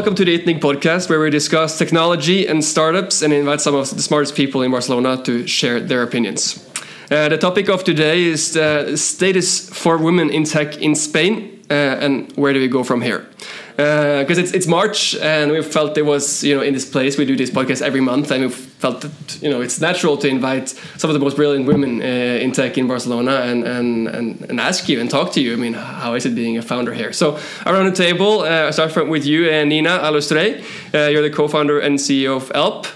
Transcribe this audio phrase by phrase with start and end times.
[0.00, 3.90] welcome to the ITNIG podcast, where we discuss technology and startups and invite some of
[3.90, 6.66] the smartest people in Barcelona to share their opinions.
[7.10, 11.59] Uh, the topic of today is the status for women in tech in Spain, uh,
[11.70, 13.26] and where do we go from here?
[13.76, 17.16] Because uh, it's it's March, and we felt it was you know in this place
[17.16, 20.28] we do this podcast every month, and we felt that you know it's natural to
[20.28, 24.50] invite some of the most brilliant women uh, in tech in Barcelona and, and and
[24.50, 25.52] and ask you and talk to you.
[25.54, 27.12] I mean, how is it being a founder here?
[27.12, 30.62] So around the table, uh, I start with you, uh, Nina Alustre.
[30.92, 32.86] you're the co-founder and CEO of Elp.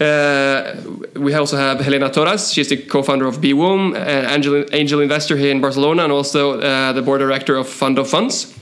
[0.00, 0.74] Uh,
[1.16, 2.54] we also have Helena Torras.
[2.54, 6.92] She's the co-founder of BWOM, an angel, angel investor here in Barcelona, and also uh,
[6.92, 8.54] the board director of Fund of Funds.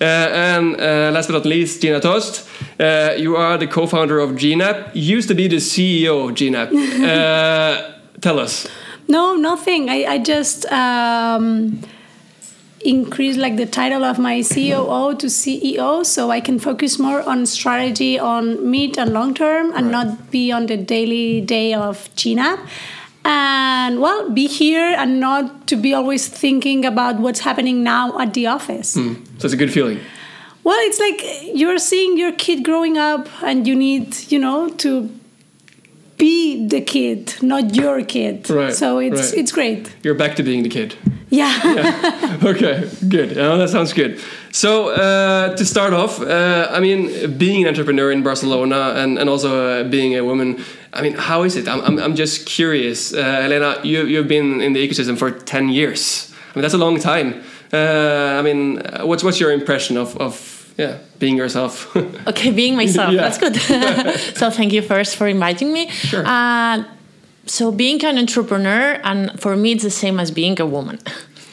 [0.00, 2.48] Uh, and uh, last but not least, Gina Tost.
[2.78, 4.94] Uh, you are the co-founder of GNAP.
[4.94, 6.70] You used to be the CEO of GNAP.
[7.10, 8.66] Uh, tell us.
[9.08, 9.90] No, nothing.
[9.90, 10.64] I, I just.
[10.72, 11.82] Um
[12.84, 17.46] increase like the title of my COO to CEO so I can focus more on
[17.46, 20.06] strategy on mid and long term and right.
[20.06, 22.58] not be on the daily day of GNAP.
[23.22, 28.32] And well, be here and not to be always thinking about what's happening now at
[28.32, 28.96] the office.
[28.96, 29.26] Mm.
[29.38, 30.00] So it's a good feeling.
[30.64, 31.20] Well, it's like
[31.54, 35.10] you're seeing your kid growing up and you need, you know, to
[36.20, 38.48] be the kid, not your kid.
[38.50, 38.74] Right.
[38.74, 39.38] So it's right.
[39.40, 39.92] it's great.
[40.04, 40.94] You're back to being the kid.
[41.30, 41.60] Yeah.
[41.64, 42.36] yeah.
[42.52, 43.38] Okay, good.
[43.38, 44.20] Oh, that sounds good.
[44.50, 49.28] So uh, to start off, uh, I mean, being an entrepreneur in Barcelona and, and
[49.28, 51.68] also uh, being a woman, I mean, how is it?
[51.68, 53.12] I'm, I'm, I'm just curious.
[53.12, 56.32] Uh, Elena, you, you've been in the ecosystem for 10 years.
[56.32, 57.42] I mean, that's a long time.
[57.72, 61.94] Uh, I mean, what's, what's your impression of, of yeah, being yourself?
[62.26, 63.14] okay, being myself.
[63.14, 63.56] That's good.
[64.36, 65.90] so thank you first for inviting me.
[65.90, 66.24] Sure.
[66.26, 66.84] Uh,
[67.50, 70.98] so being an entrepreneur and for me it's the same as being a woman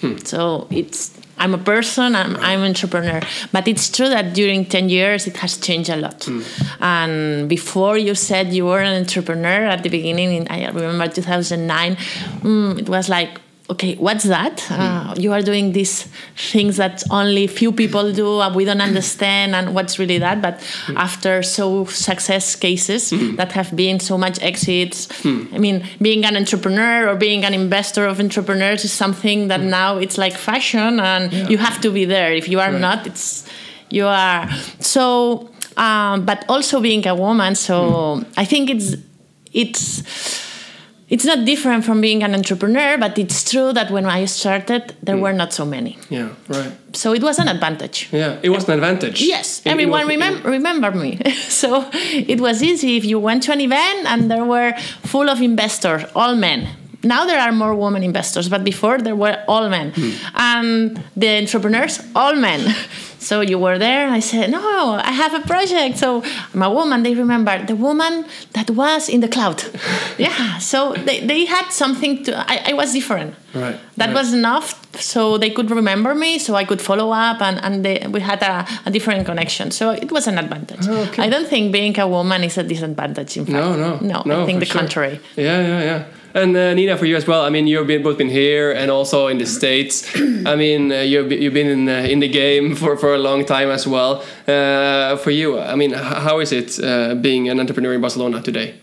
[0.02, 0.16] hmm.
[0.18, 3.22] so it's i'm a person i'm, I'm an entrepreneur
[3.52, 6.42] but it's true that during 10 years it has changed a lot hmm.
[6.82, 11.96] and before you said you were an entrepreneur at the beginning in, i remember 2009
[11.96, 14.78] mm, it was like okay what's that mm.
[14.80, 16.04] uh, you are doing these
[16.36, 20.60] things that only few people do and we don't understand and what's really that but
[20.60, 20.96] mm.
[20.96, 23.36] after so success cases mm.
[23.36, 25.10] that have been so much exits
[25.54, 29.98] i mean being an entrepreneur or being an investor of entrepreneurs is something that now
[29.98, 31.48] it's like fashion and yeah.
[31.50, 32.82] you have to be there if you are right.
[32.82, 33.48] not it's
[33.90, 34.50] you are
[34.80, 38.96] so um, but also being a woman so i think it's
[39.52, 40.47] it's
[41.10, 45.16] it's not different from being an entrepreneur, but it's true that when I started, there
[45.16, 45.22] mm.
[45.22, 45.98] were not so many.
[46.10, 46.74] Yeah, right.
[46.94, 48.10] So it was an advantage.
[48.12, 49.22] Yeah, it was an advantage.
[49.22, 51.18] Yes, it, everyone it remem- remember me.
[51.34, 54.74] so it was easy if you went to an event and there were
[55.04, 56.68] full of investors, all men.
[57.04, 59.94] Now there are more women investors, but before there were all men.
[59.94, 60.32] Mm.
[60.36, 62.76] And the entrepreneurs, all men.
[63.28, 64.08] So you were there.
[64.08, 65.98] I said, no, I have a project.
[65.98, 66.24] So
[66.54, 67.04] I'm a woman.
[67.04, 69.62] They remember the woman that was in the cloud.
[70.18, 70.60] yeah.
[70.60, 72.32] So they, they had something to.
[72.54, 73.36] I, I was different.
[73.54, 73.78] Right.
[73.98, 74.16] That right.
[74.16, 74.68] was enough.
[74.96, 76.40] So they could remember me.
[76.40, 79.72] So I could follow up, and and they, we had a, a different connection.
[79.72, 80.88] So it was an advantage.
[80.88, 81.24] Oh, okay.
[81.24, 83.36] I don't think being a woman is a disadvantage.
[83.36, 84.24] In fact, no, no, no.
[84.26, 84.80] no I think the sure.
[84.80, 85.20] contrary.
[85.36, 86.04] Yeah, yeah, yeah.
[86.38, 87.42] And uh, Nina, for you as well.
[87.42, 90.06] I mean, you've been, both been here and also in the states.
[90.46, 93.44] I mean, uh, you've you've been in uh, in the game for, for a long
[93.44, 94.24] time as well.
[94.48, 98.76] Uh, for you, I mean, how is it uh, being an entrepreneur in Barcelona today?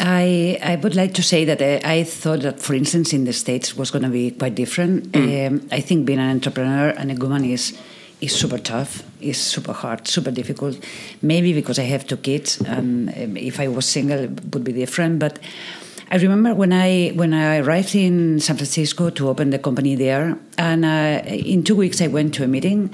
[0.00, 3.32] I, I would like to say that uh, I thought that, for instance, in the
[3.32, 5.12] States was going to be quite different.
[5.12, 5.46] Mm.
[5.46, 7.72] Um, I think being an entrepreneur and a woman is
[8.20, 10.78] is super tough, is super hard, super difficult.
[11.22, 14.72] Maybe because I have two kids, and um, if I was single, it would be
[14.72, 15.18] different.
[15.18, 15.38] But
[16.10, 20.38] I remember when I when I arrived in San Francisco to open the company there,
[20.56, 22.90] and uh, in two weeks I went to a meeting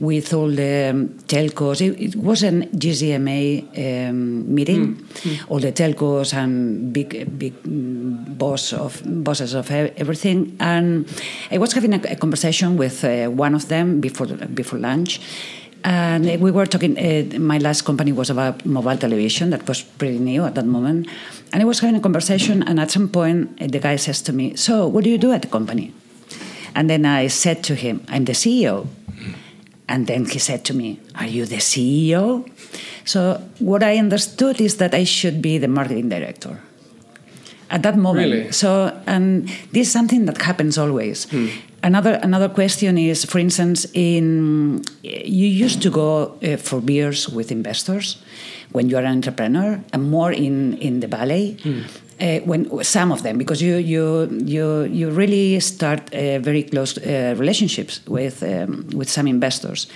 [0.00, 1.80] with all the um, telcos.
[1.80, 5.02] It, it, was an GSMA um, meeting, mm.
[5.02, 5.50] Mm.
[5.50, 10.56] all the telcos and big big boss of bosses of everything.
[10.58, 11.08] And
[11.52, 15.20] I was having a, a conversation with uh, one of them before before lunch.
[15.84, 16.98] And we were talking.
[16.98, 19.50] Uh, my last company was about mobile television.
[19.50, 21.08] That was pretty new at that moment.
[21.52, 24.32] And I was having a conversation, and at some point, uh, the guy says to
[24.32, 25.92] me, "So, what do you do at the company?"
[26.74, 28.86] And then I said to him, "I'm the CEO."
[29.88, 32.44] And then he said to me, Are you the CEO?
[33.04, 36.60] So, what I understood is that I should be the marketing director
[37.70, 38.30] at that moment.
[38.30, 38.52] Really?
[38.52, 41.24] So, and this is something that happens always.
[41.24, 41.48] Hmm.
[41.82, 47.52] Another another question is, for instance, in you used to go uh, for beers with
[47.52, 48.16] investors
[48.72, 51.56] when you are an entrepreneur, and more in in the valley.
[51.62, 51.82] Hmm.
[52.20, 56.98] Uh, when some of them, because you you you you really start uh, very close
[56.98, 59.86] uh, relationships with um, with some investors,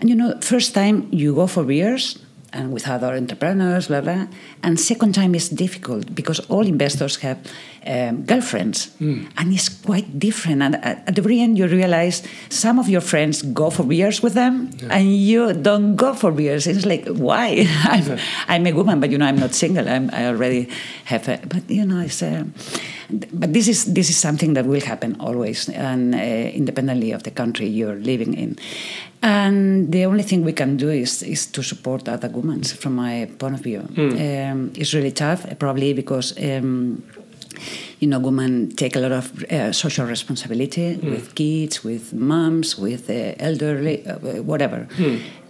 [0.00, 2.18] And you know, first time you go for beers
[2.52, 4.26] and with other entrepreneurs, blah blah.
[4.62, 7.38] And second time is difficult because all investors have
[7.86, 9.26] um, girlfriends, Hmm.
[9.38, 10.62] and it's quite different.
[10.62, 14.22] And at, at the very end, you realize some of your friends go for beers
[14.22, 16.66] with them, and you don't go for beers.
[16.66, 17.66] It's like why?
[17.84, 18.18] I'm,
[18.48, 19.88] I'm a woman, but you know, I'm not single.
[19.88, 20.68] I'm, I already
[21.04, 21.28] have.
[21.28, 22.22] A, but you know, it's.
[22.22, 22.44] Uh,
[23.32, 27.30] but this is this is something that will happen always, and uh, independently of the
[27.30, 28.56] country you're living in.
[29.26, 33.28] And the only thing we can do is, is to support other women, from my
[33.38, 33.80] point of view.
[33.96, 37.02] Um, it's really tough, probably because um,
[38.00, 43.08] you know, women take a lot of uh, social responsibility with kids, with moms, with
[43.08, 44.88] uh, elderly, uh, whatever.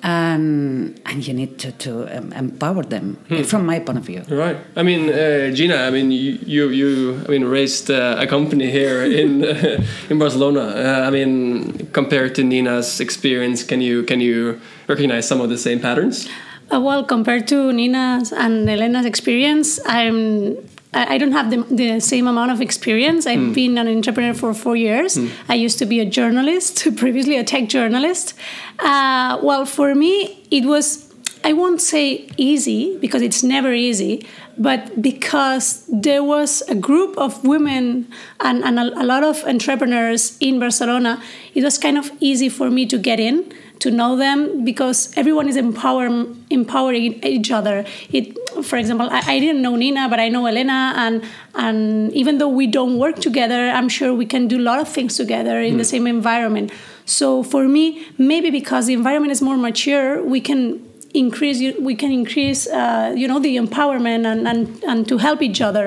[0.02, 4.22] And, and you need to, to um, empower them, from my point of view.
[4.28, 4.56] Right.
[4.76, 5.76] I mean, uh, Gina.
[5.76, 10.18] I mean, you you, you I mean, raised uh, a company here in uh, in
[10.18, 10.60] Barcelona.
[10.60, 15.58] Uh, I mean, compared to Nina's experience, can you can you recognize some of the
[15.58, 16.28] same patterns?
[16.72, 20.56] Uh, well, compared to Nina's and Elena's experience, I'm
[20.92, 23.26] I don't have the, the same amount of experience.
[23.26, 25.18] I've been an entrepreneur for four years.
[25.48, 28.34] I used to be a journalist, previously a tech journalist.
[28.78, 31.12] Uh, well, for me, it was,
[31.44, 37.44] I won't say easy because it's never easy, but because there was a group of
[37.44, 38.08] women
[38.40, 41.22] and, and a, a lot of entrepreneurs in Barcelona,
[41.54, 45.48] it was kind of easy for me to get in to know them because everyone
[45.48, 46.06] is empower,
[46.50, 47.84] empowering each other.
[48.10, 51.22] It, for example, I, I didn't know Nina, but I know Elena, and
[51.54, 54.88] and even though we don't work together, I'm sure we can do a lot of
[54.88, 55.94] things together in the hmm.
[55.94, 56.72] same environment.
[57.04, 60.82] So for me, maybe because the environment is more mature, we can
[61.16, 65.60] increase we can increase uh, you know the empowerment and, and and to help each
[65.60, 65.86] other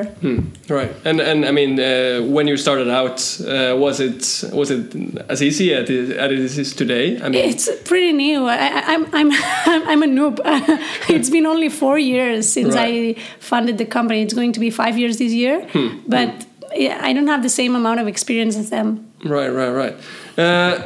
[0.69, 0.91] Right.
[1.05, 4.93] And and I mean, uh, when you started out, uh, was it was it
[5.27, 7.17] as easy as as it is today?
[7.23, 8.45] I mean, It's pretty new.
[8.47, 9.29] I, I- I'm I'm
[9.91, 10.35] I'm a noob.
[11.15, 13.17] it's been only four years since Right.
[13.17, 14.21] I funded the company.
[14.21, 15.65] It's going to be five years this year,
[16.07, 16.29] but
[16.75, 18.87] yeah, I don't have the same amount of experience as them.
[19.25, 19.95] Right, right, right.
[20.37, 20.77] Uh,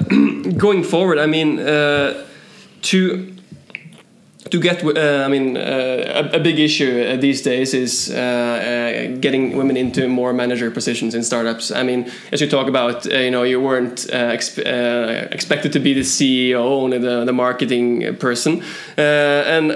[0.65, 2.13] going forward, I mean, uh,
[2.91, 2.99] to
[4.49, 8.15] to get, uh, I mean, uh, a, a big issue uh, these days is uh,
[8.17, 11.71] uh, getting women into more manager positions in startups.
[11.71, 14.57] I mean, as you talk about, uh, you know, you weren't exp
[15.31, 18.63] expected to be the CEO, only the, the marketing person,
[18.97, 19.71] and.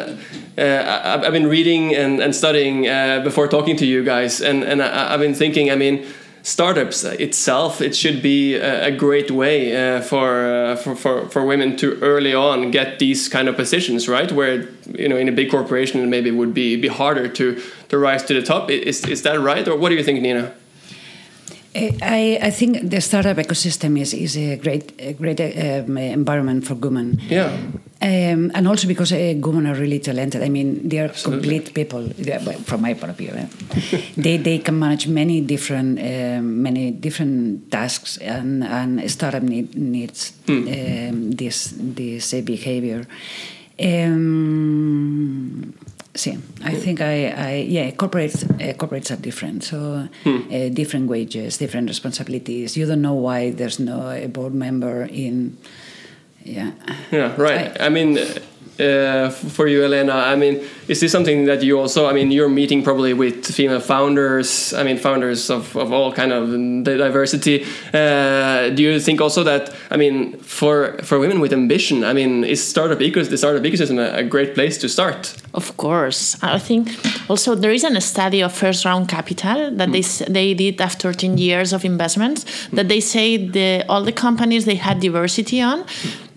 [0.59, 2.81] Uh, I- I've been reading and, and studying
[3.23, 5.69] before talking to you guys, and, and I, I've been thinking.
[5.69, 6.03] I mean,
[6.47, 11.75] startups itself it should be a, great way uh, for, uh, for for for women
[11.75, 14.31] to early on get these kind of positions right?
[14.31, 14.69] Where
[15.03, 18.23] you know in a big corporation maybe it would be be harder to to rise
[18.23, 18.71] to the top.
[18.71, 19.67] Is is that right?
[19.67, 20.53] Or what do you think Nina
[22.01, 26.75] I, I think the startup ecosystem is, is a great, a great um, environment for
[26.75, 27.19] women.
[27.29, 27.51] yeah
[27.99, 30.43] Um, and also because uh, women are really talented.
[30.43, 32.07] I mean, they are complete people.
[32.65, 33.47] From my point of view, eh?
[34.17, 40.33] they they can manage many different um, many different tasks, and and startup need, needs
[40.47, 43.07] um, this this uh, behavior.
[43.79, 45.73] Um,
[46.17, 49.63] See, I think I, I yeah, corporates uh, corporates are different.
[49.63, 52.75] So uh, different wages, different responsibilities.
[52.75, 55.57] You don't know why there's no a board member in.
[56.43, 56.71] Yeah.
[57.11, 57.79] Yeah, right.
[57.79, 58.17] I mean,
[58.79, 62.07] uh, for you, Elena, I mean, is this something that you also?
[62.07, 64.73] I mean, you're meeting probably with female founders.
[64.73, 66.49] I mean, founders of, of all kind of
[66.83, 67.65] diversity.
[67.93, 69.73] Uh, do you think also that?
[69.91, 73.99] I mean, for for women with ambition, I mean, is startup ecos the startup ecosystem
[73.99, 75.35] a, a great place to start?
[75.53, 76.89] Of course, I think
[77.29, 81.37] also there is a study of first round capital that they they did after 10
[81.37, 85.85] years of investments that they say the all the companies they had diversity on,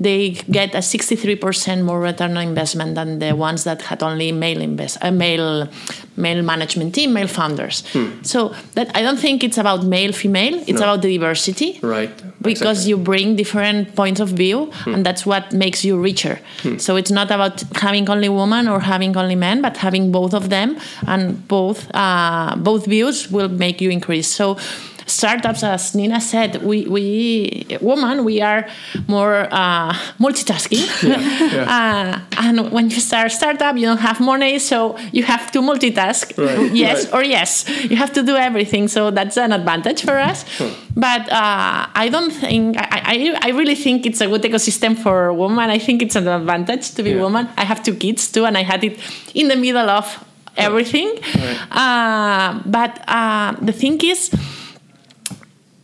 [0.01, 4.61] they get a 63% more return on investment than the ones that had only male
[4.71, 5.69] invest a uh, male
[6.17, 7.77] male management team, male founders.
[7.93, 8.09] Hmm.
[8.23, 8.39] So
[8.75, 10.87] that I don't think it's about male female, it's No.
[10.87, 11.71] about the diversity.
[11.83, 12.13] Right.
[12.43, 14.95] because you bring different points of view hmm.
[14.95, 16.37] and that's what makes you richer.
[16.63, 16.79] Hmm.
[16.79, 20.49] So it's not about having only women or having only men but having both of
[20.49, 24.29] them and both uh, both views will make you increase.
[24.29, 24.57] So
[25.11, 27.07] startups as nina said we we
[27.81, 28.63] women we are
[29.09, 30.85] more uh, multitasking.
[31.81, 35.59] Uh, and when you start a startup you don't have money so you have to
[35.61, 36.25] multitask.
[36.39, 37.15] Right, yes right.
[37.15, 37.51] or yes.
[37.91, 40.45] You have to do everything so that's an advantage for us.
[40.97, 45.33] But uh, i don't think I, I, I really think it's a good ecosystem for
[45.33, 47.23] women i think it's an advantage to be Yeah.
[47.27, 47.45] woman.
[47.57, 48.95] I have two kids too and i had it
[49.35, 50.07] in the middle of
[50.57, 51.11] everything.
[51.71, 54.31] Uh, but uh, the thing is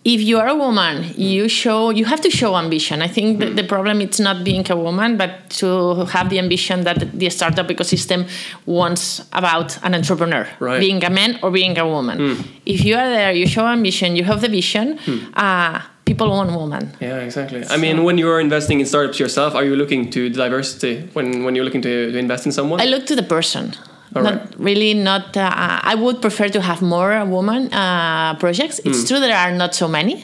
[0.06, 1.18] if you are a woman, mm.
[1.18, 3.02] you show you have to show ambition.
[3.02, 3.56] I think the, mm.
[3.56, 7.66] the problem it's not being a woman, but to have the ambition that the startup
[7.66, 8.20] ecosystem
[8.66, 10.78] wants about an entrepreneur, Right.
[10.78, 12.18] being a man or being a woman.
[12.18, 12.46] Mm.
[12.64, 14.86] If you are there, you show ambition, you have the vision.
[15.34, 16.92] Uh, people want women.
[17.00, 17.64] Yeah, exactly.
[17.68, 21.42] I mean, when you are investing in startups yourself, are you looking to diversity when,
[21.42, 22.80] when you're looking to, to invest in someone?
[22.80, 23.75] I look to the person.
[24.14, 24.54] All not right.
[24.68, 25.50] really not uh,
[25.92, 29.06] i would prefer to have more woman uh, projects it's Hmm.
[29.08, 30.14] true there are not so many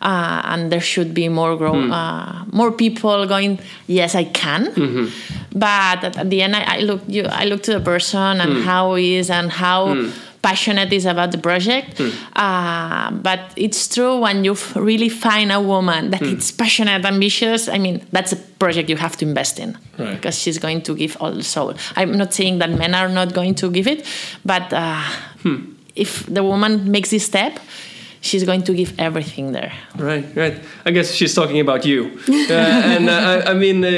[0.00, 1.92] uh, and there should be more grow Hmm.
[1.92, 3.58] uh, more people going
[3.98, 5.06] yes i can Mm-hmm.
[5.52, 8.42] but at, at the end I, I look you i look to the person Hmm.
[8.44, 9.80] and how he is and how
[10.48, 12.10] passionate is about the project Hmm.
[12.44, 16.32] uh, but it's true when you f- really find a woman that Hmm.
[16.34, 20.14] it's passionate ambitious i mean that's a project you have to invest in Right.
[20.16, 23.28] because she's going to give all the soul i'm not saying that men are not
[23.38, 24.00] going to give it
[24.52, 25.02] but uh,
[26.04, 27.52] if the woman makes this step
[28.28, 29.72] she's going to give everything there
[30.08, 30.56] Right, right.
[30.88, 32.00] I guess she's talking about you,
[32.50, 33.88] uh, and uh, I, I mean, uh,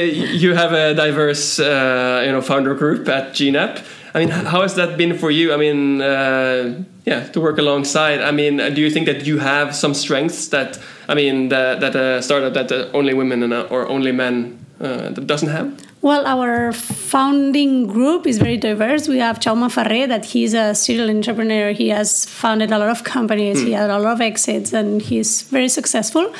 [0.43, 3.73] you have a diverse, uh, you know, founder group at GNAP.
[4.13, 5.53] I mean, how has that been for you?
[5.53, 8.21] I mean, uh, yeah, to work alongside.
[8.21, 11.95] I mean, do you think that you have some strengths that, I mean, that, that
[11.95, 15.88] a startup that uh, only women and, uh, or only men uh, doesn't have?
[16.01, 19.09] Well, our founding group is very diverse.
[19.09, 21.73] We have Jaume Farré, that he's a serial entrepreneur.
[21.73, 23.59] He has founded a lot of companies.
[23.61, 26.31] He had a lot of exits, and he's very successful.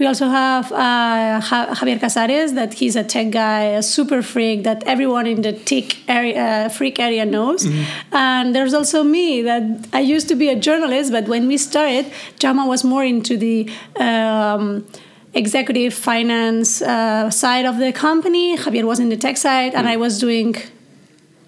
[0.00, 4.82] We also have uh, Javier Casares, that he's a tech guy, a super freak that
[4.84, 7.66] everyone in the tech area, uh, freak area knows.
[8.10, 12.06] And there's also me, that I used to be a journalist, but when we started,
[12.40, 14.84] Chauma was more into the um,
[15.34, 18.56] executive finance uh, side of the company.
[18.56, 20.54] Javier was in the tech side, and I was doing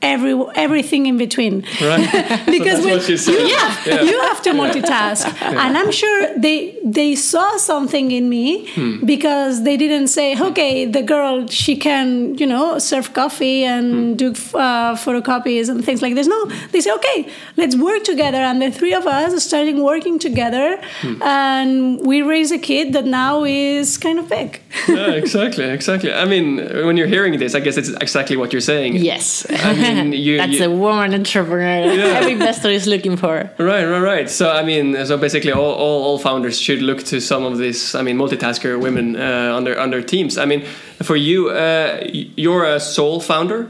[0.03, 1.65] every everything in between.
[1.81, 2.07] Right.
[2.47, 3.33] because that's when- what she said.
[3.49, 4.03] you, have, Yeah.
[4.11, 5.25] you have to multitask,
[5.63, 9.05] and I'm sure they they saw something in me Hmm.
[9.05, 14.15] because they didn't say, "Okay, the girl she can you know serve coffee and Hmm.
[14.23, 16.41] do uh, photocopies and things like this." No,
[16.73, 17.19] they say, "Okay,
[17.57, 21.23] let's work together," and the three of us started working together, Hmm.
[21.23, 21.71] and
[22.11, 24.61] we raised a kid that now is kind of big.
[24.89, 26.13] yeah, exactly, exactly.
[26.13, 28.97] I mean, when you're hearing this, I guess it's exactly what you're saying.
[28.97, 32.19] yes I mean, you- that's you- a woman entrepreneur Yeah.
[32.19, 34.31] every investor is looking for Right, right, right.
[34.31, 37.95] So I mean, so basically, all, all, all founders should look to some of these.
[37.95, 40.37] I mean, multitasker women uh, on their on their teams.
[40.39, 40.63] I mean,
[41.03, 42.01] for you, uh,
[42.37, 43.69] you're a sole founder.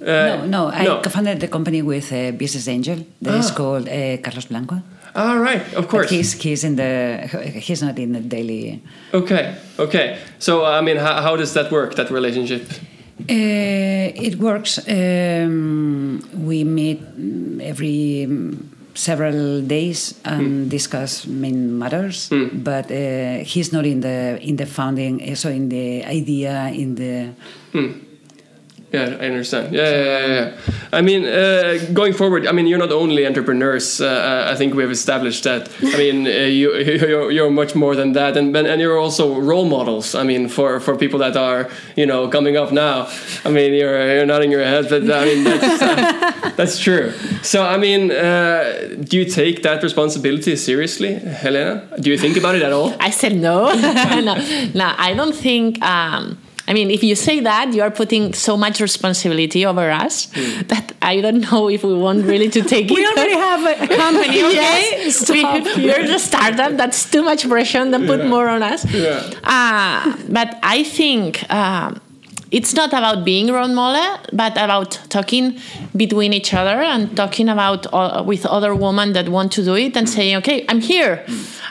[0.00, 1.00] Uh, no, no, I no.
[1.00, 3.54] co-founded the company with a business angel that is Ah.
[3.54, 4.82] called uh, Carlos Blanco.
[5.14, 6.10] All right, of But course.
[6.10, 7.26] he's he's in the
[7.66, 8.82] he's not in the daily.
[9.14, 10.18] Okay, okay.
[10.38, 11.94] So I mean, how, how does that work?
[11.94, 12.62] That relationship?
[13.18, 14.78] Uh, it works.
[14.88, 18.60] Um, we meet mm, every mm,
[18.94, 22.28] several days and discuss main matters.
[22.52, 26.94] But uh, he's not in the in the founding, uh, so in the idea, in
[26.94, 27.32] the
[28.96, 29.72] Yeah, I understand.
[29.72, 30.26] Yeah, yeah, yeah.
[30.26, 30.74] yeah.
[30.92, 34.00] I mean, uh, going forward, I mean, you're not only entrepreneurs.
[34.00, 35.68] Uh, uh, I think we have established that.
[35.82, 39.66] I mean, uh, you, you're, you're much more than that, and and you're also role
[39.66, 40.14] models.
[40.14, 43.08] I mean, for, for people that are you know coming up now.
[43.44, 47.12] I mean, you're you're nodding your head, but I mean that's uh, that's true.
[47.42, 51.86] So I mean, uh, do you take that responsibility seriously, Helena?
[52.00, 52.94] Do you think about it at all?
[53.00, 53.72] I said no.
[54.28, 54.34] no,
[54.74, 55.82] no, I don't think.
[55.82, 56.38] Um,
[56.68, 60.26] I mean, if you say that, you are putting so much responsibility over us
[60.66, 62.94] that I don't know if we want really to take it.
[62.96, 63.16] We it.
[63.16, 64.54] already have a company, okay?
[64.54, 65.76] yes, Stop.
[65.76, 66.72] we, are the startup.
[66.76, 67.78] That's too much pressure.
[67.78, 68.84] and Then put more on us.
[68.92, 69.22] Yeah.
[69.44, 71.48] Uh, but I think.
[71.52, 72.00] Um,
[72.52, 75.58] it's not about being role model, but about talking
[75.96, 79.96] between each other and talking about uh, with other women that want to do it
[79.96, 81.24] and saying, "Okay, I'm here.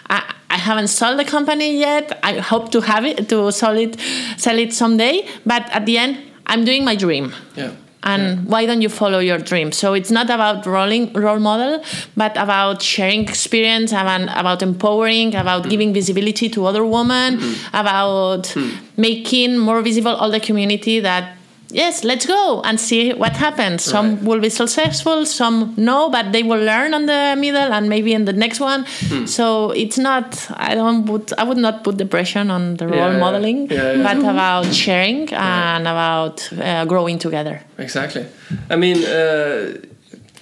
[0.09, 2.17] I, I haven't sold the company yet.
[2.23, 3.99] I hope to have it to sell it,
[4.37, 5.27] sell it someday.
[5.45, 6.13] But at the end,
[6.47, 7.71] I'm doing my dream." Yeah.
[8.05, 11.73] and why don't you follow your dream so it's not about rolling role model
[12.15, 15.73] but about sharing experience about, about empowering about mm-hmm.
[15.73, 17.75] giving visibility to other women mm-hmm.
[17.83, 19.01] about mm-hmm.
[19.07, 21.35] making more visible all the community that
[21.71, 24.23] yes let's go and see what happens some Right.
[24.23, 28.25] will be successful some no but they will learn on the middle and maybe in
[28.25, 28.85] the next one
[29.25, 33.11] so it's not i don't put i would not put the pressure on the role
[33.11, 34.03] Yeah, modeling Yeah, yeah.
[34.03, 38.25] but about sharing and about uh, growing together Exactly.
[38.69, 39.77] I mean, uh,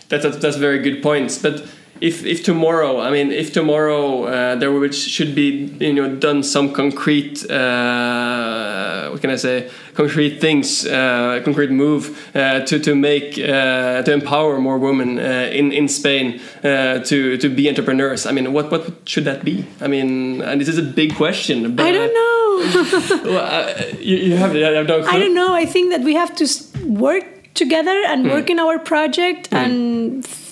[0.10, 1.40] that's that's very good points.
[1.40, 1.56] But
[2.00, 5.48] if if tomorrow, I mean, if tomorrow uh, there should be
[5.80, 12.04] you know done some concrete, uh, what can I say, concrete things, uh, concrete move
[12.36, 17.38] uh, to to make uh, to empower more women uh, in in Spain uh, to
[17.38, 18.26] to be entrepreneurs.
[18.26, 19.66] I mean, what what should that be?
[19.82, 21.80] I mean, and this is a big question.
[21.80, 22.34] I don't know.
[23.26, 25.10] well, uh, you, you have, you have no clue?
[25.10, 25.54] I don't know.
[25.54, 26.46] I think that we have to
[26.86, 30.43] work together and work in our project, and th-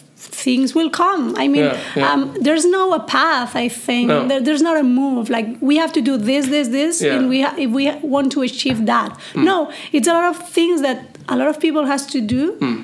[0.45, 1.23] things will come.
[1.43, 2.11] I mean, Yeah, yeah.
[2.11, 3.51] Um, there's no a path.
[3.55, 4.27] I think No.
[4.29, 5.29] there, there's not a move.
[5.35, 7.15] Like we have to do this, this, this, Yeah.
[7.15, 7.83] and we ha- if we
[8.15, 9.09] want to achieve that.
[9.35, 9.57] No,
[9.91, 10.97] it's a lot of things that
[11.33, 12.43] a lot of people has to do.
[12.61, 12.79] mm,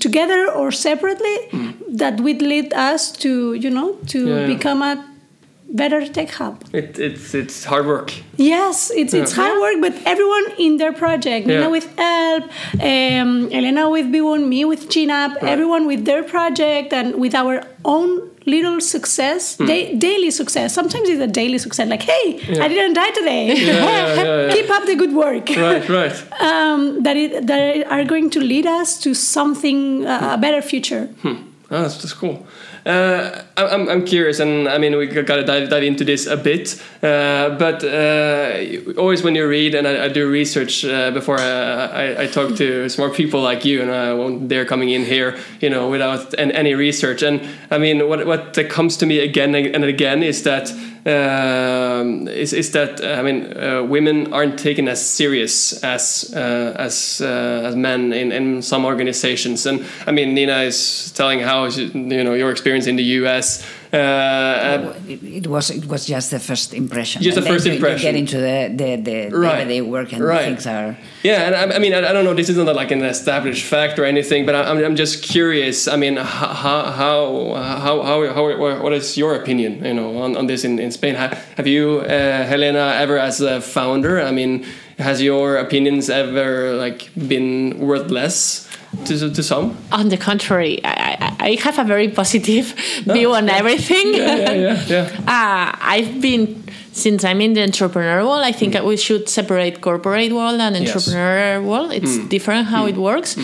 [0.00, 1.36] Together or separately,
[1.88, 4.92] that would lead us to you know to become a
[5.74, 6.54] better tech hub.
[6.72, 8.12] It, it's it's hard work.
[8.36, 9.42] Yes, it's it's Yeah.
[9.42, 11.46] hard work, but everyone in their project.
[11.46, 11.56] Yeah.
[11.58, 12.44] Nina with Elp,
[12.80, 18.30] um, Elena with BWOM, me with GNAP, everyone with their project and with our own
[18.46, 19.66] little success, Hmm.
[19.70, 20.74] da- daily success.
[20.74, 22.26] Sometimes it's a daily success, like, hey,
[22.64, 23.44] I didn't die today.
[23.46, 24.52] yeah, yeah, yeah.
[24.56, 25.46] Keep up the good work.
[25.56, 26.16] Right, right.
[26.50, 31.08] Um, that, it, that are going to lead us to something, uh, a better future.
[31.24, 31.38] Oh,
[31.70, 32.46] that's, that's cool.
[32.86, 36.36] Uh, I'm, I'm curious, and I mean, we got to dive, dive into this a
[36.36, 36.82] bit.
[37.02, 41.86] Uh, but uh, always when you read, and I, I do research uh, before I,
[41.86, 45.38] I, I talk to smart people like you, and I won't dare coming in here,
[45.60, 47.22] you know, without an, any research.
[47.22, 50.70] And I mean, what what comes to me again and again is that
[51.06, 57.20] um, is, is that I mean, uh, women aren't taken as serious as uh, as
[57.20, 59.66] uh, as men in, in some organizations.
[59.66, 63.62] And I mean, Nina is telling how you know your experience in the U.S.
[63.94, 67.22] Uh, It, it was it was just the first impression.
[67.22, 68.06] Just the And then first you- impression.
[68.06, 69.58] You get into the the, the Right.
[69.68, 70.44] day-to-day work and Right.
[70.46, 70.96] things are.
[71.22, 72.34] Yeah, and I, I mean, I, I don't know.
[72.34, 75.86] This isn't like an established fact or anything, but I, I'm, I'm just curious.
[75.88, 79.84] I mean, how how how how, how, how what is your opinion?
[79.84, 81.14] You know, on, on this in, in Spain.
[81.14, 84.20] Have, have you, uh, Helena, ever as a founder?
[84.20, 84.64] I mean,
[84.98, 88.66] has your opinions ever like been worth less
[89.06, 89.76] to to some?
[89.92, 92.66] On the contrary, I, I, I have a very positive
[93.14, 94.06] view on everything.
[94.14, 95.06] Yeah, yeah, yeah, yeah.
[95.36, 98.44] Uh, I've been since I'm in the entrepreneur world.
[98.50, 100.94] I think we should separate corporate world and Yes.
[100.94, 101.90] entrepreneur world.
[101.98, 103.36] It's different how it works.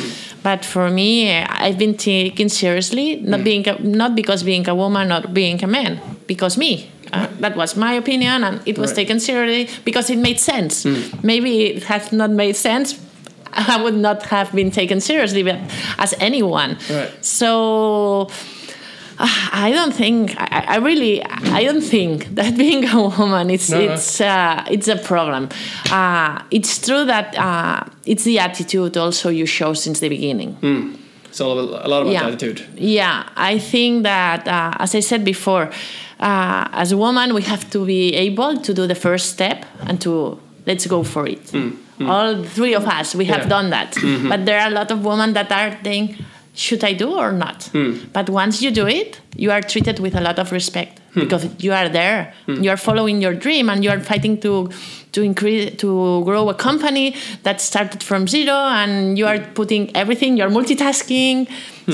[0.43, 4.75] But for me, uh, I've been taken seriously, not being a, not because being a
[4.75, 5.93] woman or being a man,
[6.27, 6.73] because me.
[7.13, 9.01] Uh, that was my opinion, and it was Right.
[9.03, 10.87] taken seriously because it made sense.
[11.25, 12.95] Maybe it has not made sense.
[13.53, 15.49] I would not have been taken seriously,
[15.99, 16.77] as anyone.
[16.89, 17.25] Right.
[17.25, 18.29] So
[19.19, 23.69] uh, I don't think I, I really I don't think that being a woman it's
[23.69, 23.93] No, no.
[23.93, 25.49] it's uh, it's a problem.
[25.91, 30.57] Uh, it's true that uh, it's the attitude also you show since the beginning.
[31.29, 32.27] It's all a lot about yeah.
[32.27, 32.67] attitude.
[32.77, 35.71] Yeah, I think that uh, as I said before,
[36.19, 40.01] uh, as a woman we have to be able to do the first step and
[40.01, 41.53] to let's go for it.
[42.01, 42.11] Mm-hmm.
[42.11, 43.49] All three of us we have Yeah.
[43.57, 44.29] done that, mm-hmm.
[44.31, 46.17] but there are a lot of women that are thinking,
[46.53, 47.59] Should I do or not?
[47.73, 47.93] Hmm.
[48.13, 51.21] But once you do it, you are treated with a lot of respect hmm.
[51.21, 52.35] because you are there.
[52.47, 52.61] Hmm.
[52.65, 54.69] You are following your dream and you are fighting to
[55.13, 55.89] to increase to
[56.29, 60.37] grow a company that started from zero and you are putting everything.
[60.39, 61.47] You're multitasking,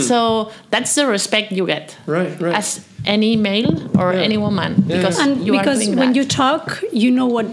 [0.08, 2.54] so that's the respect you get Right, right.
[2.56, 4.24] as any male or Yeah.
[4.28, 4.96] any woman Yeah.
[4.96, 6.16] because and you because are doing when that.
[6.18, 7.46] you talk you know what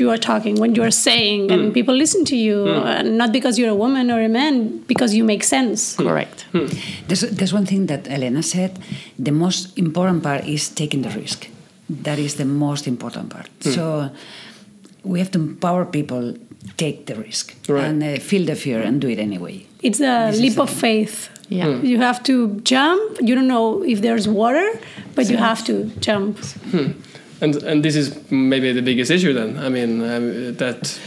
[0.00, 1.72] you are talking when you are saying and hmm.
[1.72, 5.24] people listen to you and not because you're a woman or a man because you
[5.24, 6.04] make sense hmm.
[6.08, 6.46] correct.
[7.08, 8.78] There's, there's one thing that Elena said.
[9.18, 11.48] The most important part is taking the risk.
[11.88, 13.48] That is the most important part.
[13.60, 14.10] So
[15.04, 16.34] we have to empower people
[16.76, 17.84] take the risk Right.
[17.84, 19.66] and uh, feel the fear and do it anyway.
[19.82, 21.16] it's a This is leap a- of faith
[21.48, 21.80] Yeah.
[21.92, 22.34] you have to
[22.72, 24.68] jump you don't know if there's water
[25.16, 25.74] but you have to
[26.06, 26.38] jump
[27.42, 29.56] And and this is maybe the biggest issue then.
[29.58, 30.98] I mean, um, that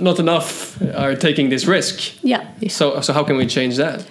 [0.00, 2.14] not enough are taking this risk.
[2.22, 4.06] yeah So, so how can we change that?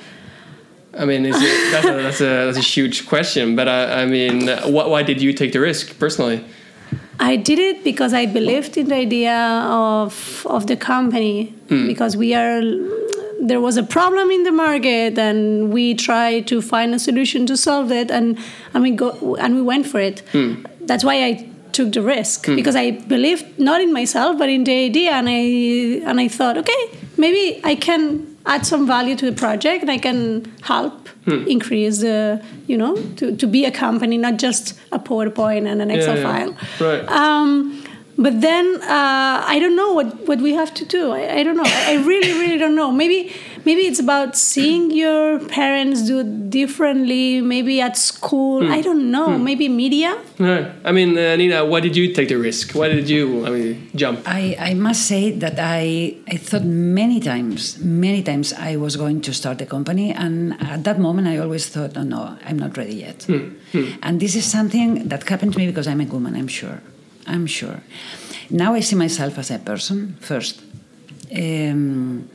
[1.00, 3.56] I mean, is it, that's, a, that's, a, that's a huge question.
[3.56, 6.44] But I, I mean, wh- why did you take the risk personally?
[7.20, 9.36] I did it because I believed in the idea
[9.70, 12.62] of of the company because we are
[13.48, 17.56] there was a problem in the market and we tried to find a solution to
[17.58, 18.38] solve it and
[18.74, 20.22] and we go and we went for it.
[20.88, 24.86] That's why I took the risk because I believed not in myself but in the
[24.86, 26.84] idea and I and I thought okay
[27.18, 32.44] maybe I can add some value to the project and I can help increase the
[32.68, 36.24] you know to, to be a company not just a PowerPoint and an Excel yeah.
[36.24, 36.56] file.
[36.80, 37.08] Right.
[37.08, 37.84] Um,
[38.18, 41.12] but then uh, I don't know what, what we have to do.
[41.12, 41.64] I, I don't know.
[41.66, 42.92] I I really, really don't know.
[42.92, 43.34] Maybe
[43.66, 48.72] maybe it's about seeing your parents do differently maybe at school Hmm.
[48.78, 50.68] i don't know maybe media Right.
[50.84, 52.74] I mean, uh, Nina, why did you take the risk?
[52.80, 54.18] Why did you, I mean, jump?
[54.26, 59.22] I, I must say that I, I thought many times, many times I was going
[59.22, 60.36] to start a company, and
[60.74, 63.20] at that moment I always thought, oh no, I'm not ready yet.
[64.06, 66.82] And this is something that happened to me because I'm a woman, I'm sure.
[67.28, 67.78] I'm sure.
[68.50, 70.56] Now I see myself as a person first.
[71.32, 72.28] Um,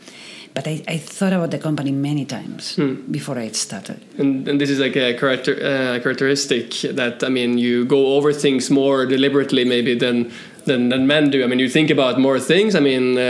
[0.59, 2.75] but I, I thought about the company many times
[3.18, 3.99] before I started.
[4.18, 8.33] And, and this is like a character, uh, characteristic that I mean, you go over
[8.33, 10.33] things more deliberately maybe than
[10.66, 11.44] than, than men do.
[11.44, 12.75] I mean, you think about more things.
[12.75, 13.21] I mean, uh,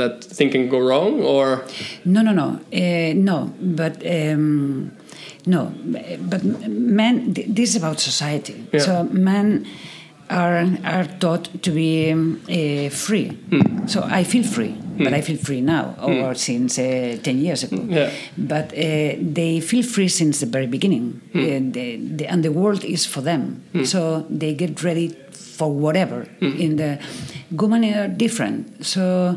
[0.00, 1.62] that thing can go wrong, or
[2.04, 3.52] No, no, no, uh, no.
[3.60, 4.90] But um,
[5.46, 5.72] no,
[6.30, 6.42] but
[6.98, 7.34] men.
[7.34, 8.54] th- This is about society.
[8.72, 8.80] Yeah.
[8.86, 9.64] So men
[10.28, 13.28] are are taught to be um, uh, free.
[13.50, 13.86] Hmm.
[13.86, 17.78] So I feel free, but I feel free now, or since uh, ten years ago.
[17.88, 18.10] Yeah.
[18.36, 21.70] But uh, they feel free since the very beginning, Hmm.
[21.72, 23.62] the, the, and the world is for them.
[23.84, 25.08] So they get ready
[25.58, 26.26] for whatever.
[26.40, 26.60] Hmm.
[26.60, 26.98] In the
[27.52, 28.84] women are different.
[28.84, 29.36] So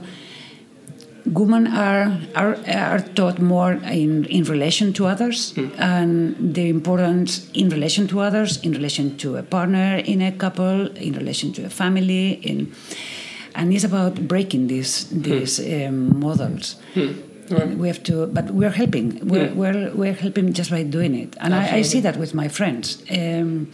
[1.26, 7.68] women are, are are taught more in, in relation to others and the importance in
[7.70, 11.70] relation to others, in relation to a partner in a couple, in relation to a
[11.70, 12.72] family, in
[13.58, 16.76] and it's about breaking these these um, models.
[17.78, 19.26] We have to, but we're helping.
[19.26, 22.50] We're, we're, we're helping just by doing it, and I, I see that with my
[22.50, 23.02] friends.
[23.10, 23.72] Um,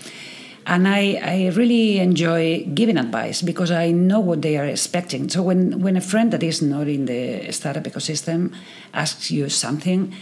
[0.68, 5.28] and I, I really enjoy giving advice because I know what they are expecting.
[5.28, 8.54] So when, when a friend that is not in the startup ecosystem
[8.94, 10.14] asks you something,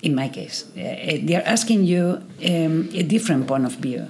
[0.00, 4.06] in my case, uh, they are asking you um, a different point of view,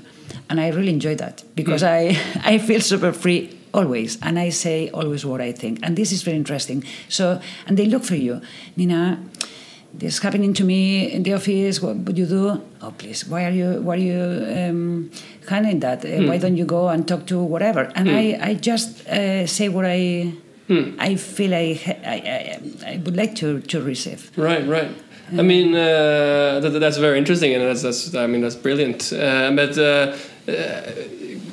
[0.50, 4.90] and I really enjoy that because I I feel super free always, and I say
[4.90, 6.84] always what I think, and this is very interesting.
[7.08, 8.40] So and they look for you,
[8.76, 9.18] Nina
[9.94, 11.82] this is happening to me in the office.
[11.82, 12.60] What would you do?
[12.80, 15.10] Oh, please, why are you why are you um,
[15.48, 16.04] handling that?
[16.04, 17.92] Uh, Why don't you go and talk to whatever?
[17.94, 20.32] And I, I just uh, say what I
[20.98, 24.30] I feel I, I, I I would like to to receive.
[24.36, 24.90] right, right.
[25.34, 29.12] I mean, uh, that, that's very interesting, and that's, that's I mean that's brilliant.
[29.12, 30.14] Uh, but uh,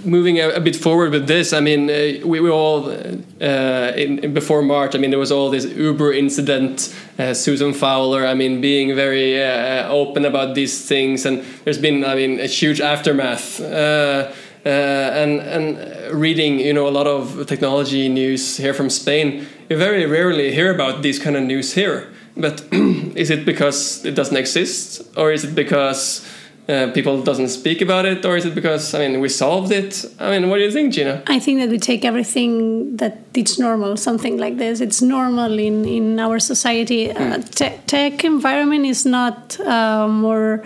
[0.06, 4.20] moving a, a bit forward with this, I mean, uh, we were all uh, in,
[4.20, 4.96] in before March.
[4.96, 8.26] I mean, there was all this Uber incident, uh, Susan Fowler.
[8.26, 12.48] I mean, being very uh, open about these things, and there's been, I mean, a
[12.48, 13.62] huge aftermath.
[13.62, 14.32] Uh,
[14.66, 19.78] uh, and and reading, you know, a lot of technology news here from Spain, you
[19.78, 22.12] very rarely hear about these kind of news here.
[22.36, 26.28] But is it because it doesn't exist, or is it because
[26.70, 30.06] uh, people doesn't speak about it, or is it because I mean we solved it?
[30.20, 31.22] I mean, what do you think, Gina?
[31.28, 34.80] I think that we take everything that it's normal, something like this.
[34.80, 37.12] It's normal in, in our society.
[37.12, 40.64] Uh, te- tech environment is not uh, more,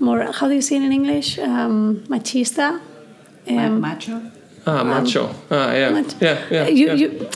[0.00, 0.20] more.
[0.32, 1.38] How do you say it in English?
[1.38, 2.80] Um, machista.
[3.48, 4.20] Um, Macho.
[4.66, 5.34] Ah, macho.
[5.50, 6.14] Ah, yeah, What?
[6.20, 6.68] yeah, yeah.
[6.68, 6.94] you, yeah.
[6.94, 7.28] You,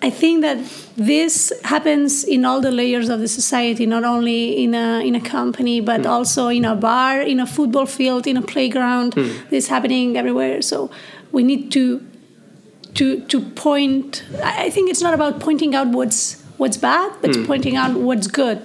[0.00, 0.58] I think that
[0.96, 5.20] this happens in all the layers of the society, not only in a in a
[5.20, 6.06] company, but Hmm.
[6.14, 9.14] also in a bar, in a football field, in a playground.
[9.14, 9.28] Hmm.
[9.50, 10.62] This happening everywhere.
[10.62, 10.88] So
[11.32, 12.00] we need to
[12.94, 14.22] to to point.
[14.44, 17.44] I think it's not about pointing out what's what's bad, but Hmm.
[17.50, 18.60] pointing out what's good,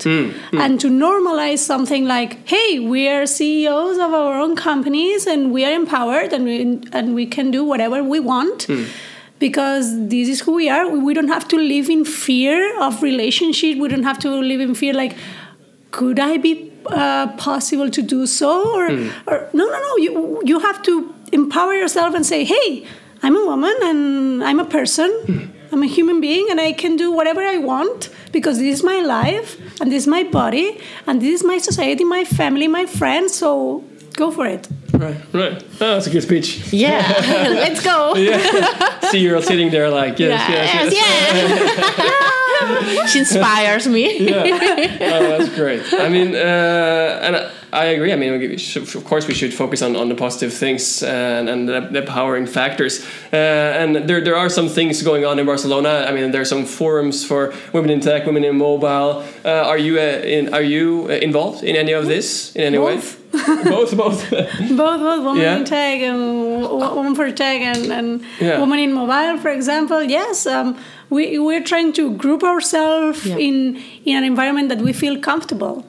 [0.63, 5.61] and to normalize something like, "Hey, we are CEOs of our own companies, and we
[5.67, 6.55] are empowered, and we
[6.99, 8.67] and we can do whatever we want."
[9.45, 10.83] Because this is who we are.
[10.93, 13.73] We- We don't have to live in fear of relationship.
[13.85, 15.15] We don't have to live in fear like,
[15.97, 16.53] could I be
[17.03, 18.51] uh, possible to do so?
[18.79, 18.85] Or,
[19.29, 19.91] or no, no, no.
[20.05, 20.11] You
[20.51, 20.93] you have to
[21.39, 22.67] empower yourself and say, hey,
[23.25, 23.99] I'm a woman and
[24.51, 25.11] I'm a person.
[25.73, 28.97] I'm a human being and I can do whatever I want because this is my
[29.11, 29.49] life
[29.81, 30.65] and this is my body
[31.07, 33.29] and this is my society, my family, my friends.
[33.43, 33.49] So
[34.15, 34.67] go for it.
[34.93, 35.63] Right, right.
[35.81, 36.71] Oh, that's a good speech.
[36.71, 36.99] Yeah,
[37.49, 38.15] let's go.
[38.23, 38.99] Yeah.
[39.09, 41.99] See, you're sitting there like yes, yes, yes.
[42.95, 43.05] yeah.
[43.05, 44.19] she inspires me.
[44.19, 44.43] yeah.
[45.13, 45.81] oh, that's great.
[45.93, 48.13] I mean, uh, and I, I agree.
[48.13, 51.49] I mean, we should, of course, we should focus on, on the positive things and,
[51.49, 53.03] and the, the empowering factors.
[53.33, 53.35] Uh,
[53.81, 56.05] and there, there are some things going on in Barcelona.
[56.07, 59.23] I mean, there are some forums for women in tech, women in mobile.
[59.43, 60.03] Uh, are you uh,
[60.37, 60.53] in?
[60.53, 63.17] Are you uh, involved in any of this in any Both.
[63.17, 63.19] way?
[63.71, 64.29] both, both.
[64.29, 65.57] Both, both women Yeah.
[65.57, 66.19] in tech and
[66.61, 68.59] wo- women for tech and, and Yeah.
[68.59, 70.03] women in mobile, for example.
[70.03, 70.77] Yes, um,
[71.09, 73.37] we, we're trying to group ourselves Yeah.
[73.37, 75.83] in, in an environment that we feel comfortable.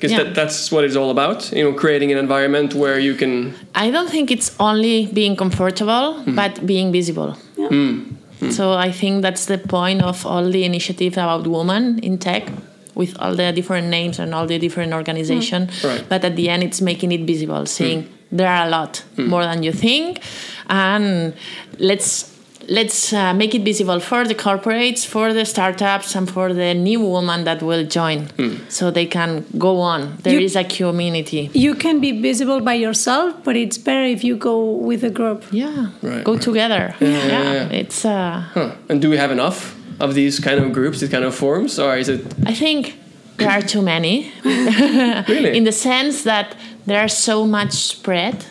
[0.00, 0.24] Because Yeah.
[0.24, 1.52] that, that's what it's all about.
[1.52, 3.54] You know, creating an environment where you can.
[3.74, 6.34] I don't think it's only being comfortable, mm.
[6.34, 7.36] but being visible.
[7.58, 8.16] Mm.
[8.40, 8.52] Mm.
[8.52, 12.48] So I think that's the point of all the initiatives about women in tech
[12.94, 15.84] with all the different names and all the different organizations.
[15.84, 16.02] Right.
[16.08, 19.62] But at the end, it's making it visible, saying there are a lot more than
[19.62, 20.22] you think,
[20.68, 21.34] and
[21.78, 22.34] let's
[22.68, 27.00] let's uh, make it visible for the corporates, for the startups, and for the new
[27.00, 28.28] woman that will join,
[28.68, 30.16] so they can go on.
[30.22, 31.50] There is You- a community.
[31.54, 35.44] You can be visible by yourself, but it's better if you go with a group.
[35.50, 36.42] Yeah, Right, go right.
[36.42, 36.94] together.
[37.00, 37.80] yeah, yeah.
[37.80, 38.04] it's.
[38.04, 38.70] Uh, Huh.
[38.88, 41.96] And do we have enough of these kind of groups, these kind of forums, or
[41.98, 42.94] is it I think
[43.36, 44.32] there are too many.
[44.44, 45.56] really?
[45.56, 46.54] in the sense that
[46.86, 48.44] there are so much spread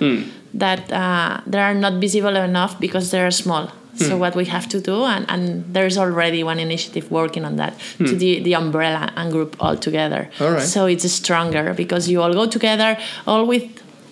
[0.54, 3.72] that uh, they are not visible enough because they are small.
[4.00, 4.20] So hmm.
[4.20, 8.08] what we have to do, and, and there's already one initiative working on that, to
[8.08, 8.18] hmm.
[8.18, 10.30] the, the umbrella and group all together.
[10.40, 10.62] All right.
[10.62, 13.66] So it's stronger because you all go together, all with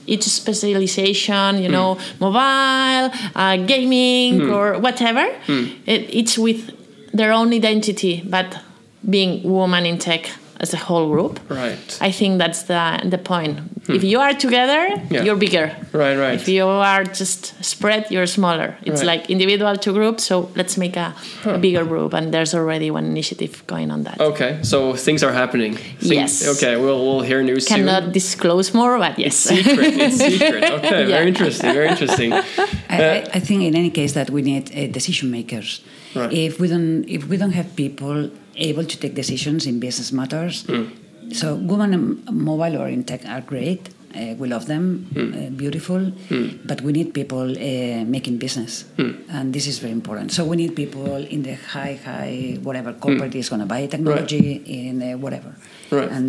[0.06, 1.72] each specialization, you hmm.
[1.72, 5.26] know, mobile, uh, gaming, or whatever.
[5.86, 6.72] It, each with
[7.14, 8.60] their own identity, but
[9.10, 11.40] being woman in tech as a whole group.
[11.50, 11.98] right?
[12.02, 13.60] I think that's the the point.
[13.90, 15.24] If you are together, Yeah.
[15.26, 15.72] you're bigger.
[15.94, 16.36] Right, right.
[16.42, 18.76] If you are just spread, you're smaller.
[18.84, 19.20] It's Right.
[19.22, 20.20] like individual to group.
[20.20, 21.14] So let's make a,
[21.46, 24.20] a bigger group, and there's already one initiative going on that.
[24.20, 25.74] Okay, so things are happening.
[25.76, 26.12] Things-
[26.44, 26.48] Yes.
[26.58, 27.78] Okay, we'll we'll hear news soon.
[27.78, 29.36] Cannot disclose more, but yes.
[29.36, 29.94] secret.
[30.06, 30.64] It's secret.
[30.78, 31.18] Okay, Yeah.
[31.18, 31.74] very interesting.
[31.74, 32.34] Very interesting.
[32.34, 32.44] I,
[32.90, 35.82] Uh, I, I think in any case that we need uh, decision makers.
[36.16, 36.32] Right.
[36.48, 40.64] If we don't, if we don't have people able to take decisions in business matters,
[40.68, 40.86] Hmm.
[41.32, 43.90] so women in mobile or in tech are great.
[44.16, 45.34] Uh, we love them, Hmm.
[45.34, 46.02] uh, beautiful,
[46.66, 49.12] but we need people uh, making business, Hmm.
[49.30, 50.32] and this is very important.
[50.32, 53.00] So we need people in the high, high whatever Hmm.
[53.04, 55.52] corporate is going to buy technology in uh, whatever.
[55.92, 56.10] Right.
[56.10, 56.26] And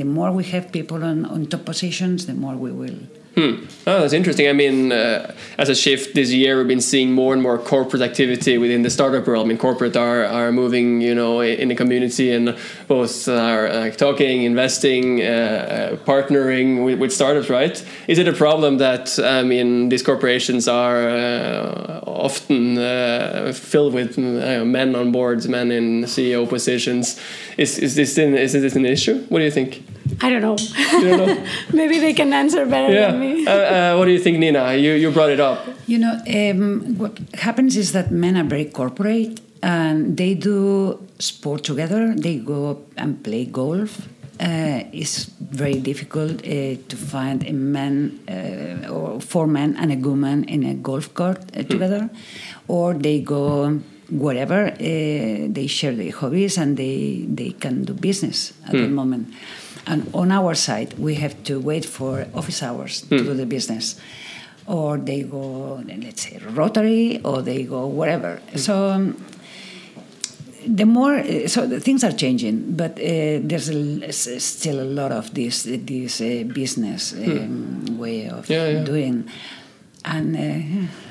[0.00, 2.98] the more we have people on, on top positions, the more we will
[3.38, 3.66] Hmm.
[3.86, 4.48] Oh, that's interesting.
[4.48, 8.02] I mean, uh, as a shift this year, we've been seeing more and more corporate
[8.02, 9.46] activity within the startup world.
[9.46, 13.96] I mean, corporate are, are moving, you know, in the community and both are like
[13.96, 17.48] talking, investing, uh, uh, partnering with, with startups.
[17.48, 17.80] Right?
[18.08, 24.18] Is it a problem that I mean these corporations are uh, often uh, filled with
[24.18, 27.20] uh, men on boards, men in CEO positions?
[27.56, 29.24] Is is this an, is this an issue?
[29.28, 29.84] What do you think?
[30.20, 30.56] I don't know.
[30.56, 31.44] Don't know.
[31.72, 33.10] Maybe they can answer better Yeah.
[33.10, 33.46] than me.
[33.46, 34.74] Uh, uh, what do you think, Nina?
[34.74, 35.58] You you brought it up.
[35.86, 41.64] You know, um, what happens is that men are very corporate and they do sport
[41.64, 42.14] together.
[42.14, 44.08] They go and play golf.
[44.40, 49.96] Uh, it's very difficult uh, to find a man uh, or four men and a
[49.96, 52.08] woman in a golf cart uh, together,
[52.68, 54.68] or they go wherever.
[54.68, 59.26] Uh, they share their hobbies and they they can do business at the moment.
[59.88, 63.96] And on our side, we have to wait for office hours to do the business
[64.68, 68.40] or they go, let's say, Rotary, or they go wherever.
[68.54, 69.16] So um,
[70.66, 75.32] the more, so the things are changing, but uh, there's a, still a lot of
[75.32, 78.84] this this uh, business um, way of Yeah, yeah.
[78.84, 79.28] doing,
[80.04, 80.40] and uh,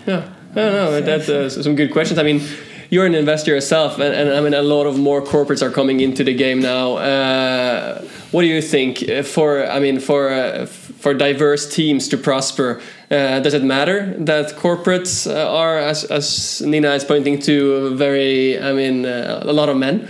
[0.05, 0.29] yeah.
[0.55, 2.19] Yeah, no, no, that's uh, some good questions.
[2.19, 2.41] I mean,
[2.89, 5.99] you're an investor yourself, and, and I mean, a lot of more corporates are coming
[5.99, 6.97] into the game now.
[6.97, 9.65] Uh, what do you think uh, for?
[9.65, 15.29] I mean, for uh, for diverse teams to prosper, uh, does it matter that corporates
[15.29, 18.61] uh, are, as, as Nina is pointing to, very?
[18.61, 20.09] I mean, uh, a lot of men.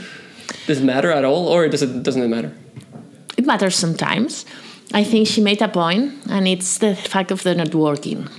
[0.65, 2.51] Does it matter at all, or does it doesn't it matter?
[3.37, 4.45] it matters sometimes.
[4.93, 8.29] I think she made a point, and it's the fact of the networking.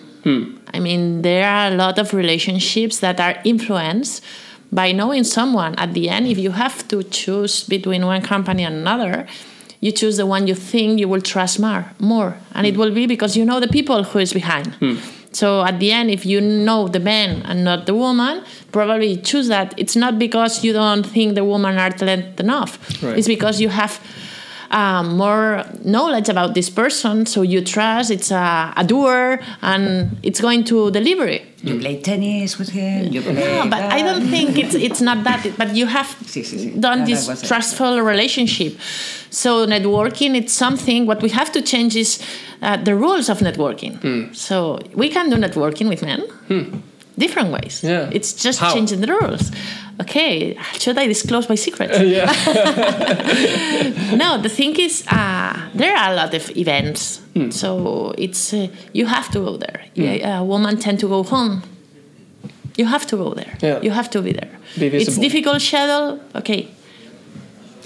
[0.72, 4.24] I mean, there are a lot of relationships that are influenced
[4.70, 5.74] by knowing someone.
[5.76, 9.26] At the end, if you have to choose between one company and another,
[9.80, 13.06] you choose the one you think you will trust more, more, and it will be
[13.06, 14.74] because you know the people who is behind.
[14.74, 14.96] Hmm.
[15.32, 19.48] So at the end, if you know the man and not the woman, probably choose
[19.48, 19.74] that.
[19.76, 23.02] It's not because you don't think the woman are talented enough.
[23.02, 23.18] Right.
[23.18, 24.00] It's because you have
[24.70, 30.40] um, more knowledge about this person, so you trust it's a, a doer and it's
[30.40, 31.42] going to deliver it.
[31.62, 33.12] you play tennis with him.
[33.12, 35.44] You play No, but I don't think it's it's not that.
[35.56, 36.80] But you have Sí, sí, sí.
[36.80, 38.78] done this that trustful relationship.
[39.30, 41.06] So networking, it's something.
[41.06, 42.20] What we have to change is
[42.62, 43.96] uh, the rules of networking.
[44.00, 44.32] Hmm.
[44.32, 46.22] So we can do networking with men.
[47.18, 47.82] Different ways.
[47.82, 48.10] Yeah.
[48.12, 48.72] It's just How?
[48.74, 49.50] changing the rules.
[50.00, 51.98] Okay, should I disclose my secrets?
[52.16, 52.26] yeah.
[54.16, 57.50] no, the thing is, uh, there are a lot of events, Hmm.
[57.50, 59.80] so it's uh, you have to go there.
[59.94, 61.62] Yeah, uh, women tend to go home.
[62.76, 63.56] You have to go there.
[63.60, 63.80] Yeah.
[63.82, 64.50] You have to be there.
[64.78, 66.20] Be It's difficult schedule.
[66.36, 66.68] Okay.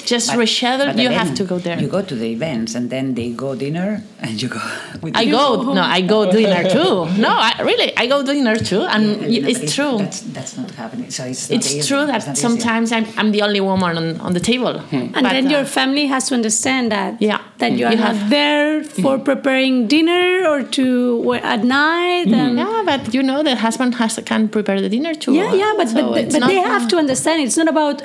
[0.06, 0.86] Just But- reschedule.
[0.94, 1.78] but You have to go there.
[1.80, 4.60] You go to the events and then they go dinner and you go
[5.02, 5.32] with I you.
[5.32, 5.72] go.
[5.78, 7.06] No, I go dinner too.
[7.26, 9.98] No, I really I go dinner too, and Yeah, you it's true.
[9.98, 11.10] That's, that's not happening.
[11.10, 11.88] So it's not It's easy.
[11.88, 12.42] true It's that not easy.
[12.48, 14.78] sometimes I'm, I'm the only woman on, on the table.
[14.78, 14.96] Hmm.
[14.96, 15.14] Hmm.
[15.16, 17.20] And But, then uh, your family has to understand that.
[17.20, 17.40] Yeah.
[17.58, 19.24] That you You are not have- there for hmm.
[19.30, 22.26] preparing dinner or to at night.
[22.40, 25.32] And yeah, but you know the husband has can prepare the dinner too.
[25.34, 28.02] yeah, yeah, but So but, it's but not- they have to understand it's not about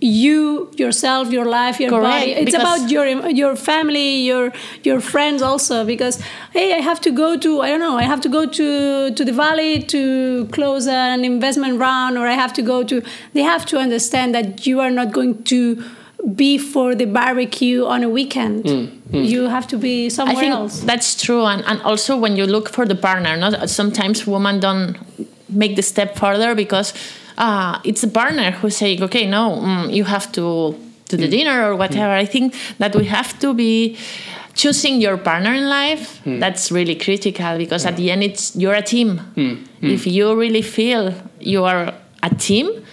[0.00, 2.32] you yourself your life your Correct, body.
[2.32, 6.20] It's because- about your your family your your friends also because
[6.52, 9.24] hey i have to go to i don't know i have to go to to
[9.24, 13.02] the valley to close an investment round or i have to go to
[13.34, 15.82] they have to understand that you are not going to
[16.34, 18.64] be for the barbecue on a weekend.
[18.64, 19.26] Mm, mm.
[19.26, 20.80] You have to be I somewhere think else.
[20.80, 24.98] that's true, and, and also when you look for the partner, not sometimes women don't
[25.48, 26.92] make the step further because
[27.40, 30.76] uh, it's the partner who's saying, okay, no, mm, you have to
[31.06, 31.30] to the hmm.
[31.30, 31.78] dinner or hmm.
[31.78, 32.12] whatever.
[32.12, 33.96] I think that we have to be
[34.54, 36.18] choosing your partner in life.
[36.18, 36.38] Hmm.
[36.38, 39.20] That's really critical because at the end, it's you're a team.
[39.82, 42.84] If you really feel you are a team,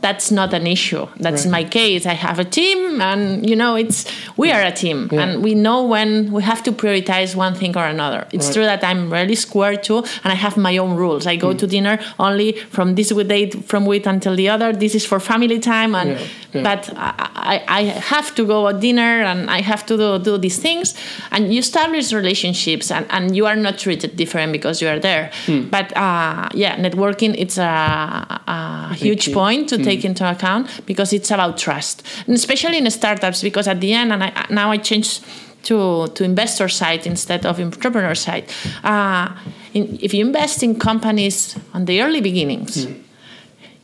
[0.00, 1.06] that's not an issue.
[1.18, 2.06] That's my case.
[2.06, 4.04] I have a team, and you know, it's
[4.36, 7.84] we are a team, and we know when we have to prioritize one thing or
[7.86, 8.26] another.
[8.32, 8.54] It's Right.
[8.54, 11.26] true that I'm really square too, and I have my own rules.
[11.26, 14.72] I go to dinner only from this date from week until the other.
[14.72, 16.18] This is for family time, and Yeah,
[16.52, 16.62] yeah.
[16.62, 17.82] but I, I,
[18.14, 20.94] have to go at dinner, and I have to do, do these things,
[21.32, 25.30] and you establish relationships, and, and you are not treated different because you are there.
[25.46, 25.62] Hmm.
[25.68, 29.76] But uh, yeah, networking it's a, a huge point Hmm.
[29.76, 33.42] to take into account because it's about trust, and especially in startups.
[33.42, 35.20] Because at the end, and I, now I change
[35.64, 38.44] to to investor side instead of entrepreneur side.
[38.84, 39.28] Uh,
[39.74, 42.92] in, if you invest in companies on the early beginnings, Hmm.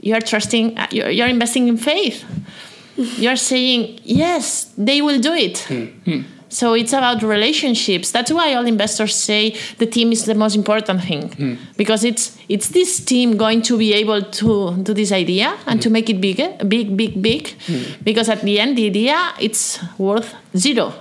[0.00, 0.78] you are trusting.
[0.78, 2.24] uh, You're, you're investing in faith.
[3.18, 5.66] You're saying yes, they will do it.
[6.52, 8.10] So it's about relationships.
[8.10, 11.54] That's why all investors say the team is the most important thing hmm.
[11.78, 15.88] because it's it's this team going to be able to do this idea and to
[15.88, 15.94] hmm.
[15.94, 17.48] make it bigger, big, big, big.
[17.66, 17.82] Hmm.
[18.04, 20.92] Because at the end, the idea it's worth zero.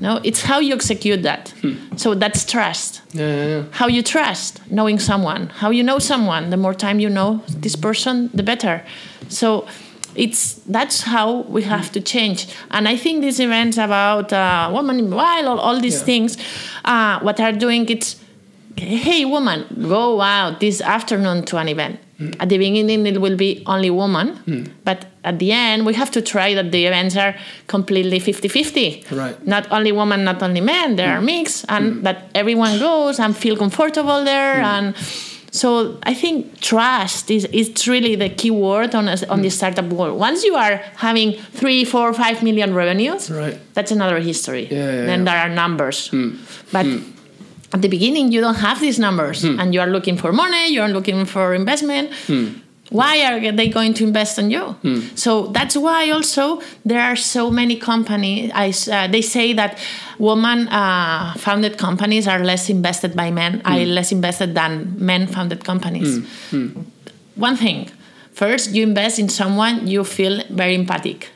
[0.00, 1.52] No, it's how you execute that.
[1.96, 3.00] So that's trust.
[3.12, 3.62] Yeah, yeah, yeah.
[3.72, 5.48] How you trust knowing someone.
[5.48, 6.50] How you know someone.
[6.50, 8.84] The more time you know this person, the better.
[9.28, 9.66] So
[10.18, 12.48] it's that's how we have to change.
[12.70, 16.10] And I think these events about uh, woman in while all, all these Yeah.
[16.10, 16.36] things,
[16.84, 18.16] uh, what are doing it's
[18.76, 21.98] hey woman go out this afternoon to an event.
[22.18, 22.30] Hmm.
[22.40, 24.64] At the beginning it will be only woman hmm.
[24.84, 27.34] but at the end we have to try that the events are
[27.66, 29.36] completely 50-50 Right.
[29.46, 31.26] not only women not only men they are hmm.
[31.26, 34.94] mixed and that everyone goes and feel comfortable there and
[35.50, 39.42] so I think trust is, is really the key word on, a, on hmm.
[39.42, 40.18] the startup world.
[40.18, 43.58] Once you are having three, four, five million revenues, Right.
[43.74, 44.68] that's another history.
[44.70, 45.24] Yeah, yeah, then yeah.
[45.24, 46.08] there are numbers.
[46.08, 46.36] Hmm.
[46.72, 47.10] But hmm.
[47.72, 50.88] at the beginning, you don't have these numbers and you are looking for money, you're
[50.88, 52.12] looking for investment.
[52.90, 54.64] Why are they going to invest in you?
[54.82, 55.00] Hmm.
[55.14, 58.50] So that's why also there are so many companies.
[58.54, 59.78] I, uh, they say that
[60.18, 63.66] woman uh, founded companies are less invested by men, hmm.
[63.66, 66.24] are less invested than men founded companies.
[66.50, 66.82] Hmm.
[67.34, 67.90] One thing.
[68.32, 71.28] First, you invest in someone you feel very empathic.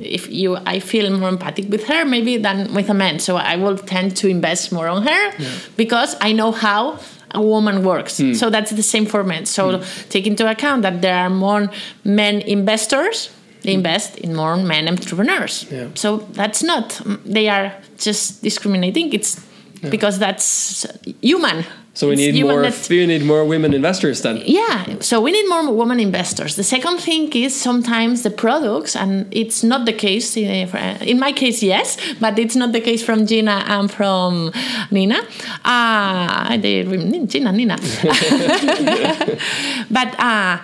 [0.00, 3.54] If you, I feel more empathic with her maybe than with a man, so I
[3.54, 5.32] will tend to invest more on her
[5.76, 6.98] because I know how
[7.34, 8.18] a woman works.
[8.18, 8.34] Hmm.
[8.34, 9.46] So that's the same for men.
[9.46, 9.84] So hmm.
[10.08, 11.70] take into account that there are more
[12.04, 13.30] men investors.
[13.62, 15.66] They invest in more men entrepreneurs.
[15.70, 15.88] Yeah.
[15.94, 17.00] So that's not.
[17.24, 19.12] They are just discriminating.
[19.12, 19.44] It's
[19.90, 20.86] because that's
[21.22, 21.64] human.
[21.94, 22.62] So we need more.
[22.62, 24.40] that- We need more women investors then.
[24.46, 26.54] yeah, so we need more women investors.
[26.54, 30.36] The second thing is sometimes the products, and it's not the case.
[30.36, 30.68] In,
[31.02, 34.52] in my case, yes, but it's not the case from Gina and from
[34.92, 35.18] Nina.
[35.64, 36.84] Uh, they,
[37.26, 37.76] Gina, Nina.
[39.90, 40.58] but uh,